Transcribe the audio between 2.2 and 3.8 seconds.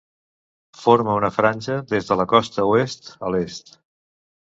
la costa oest a l'est.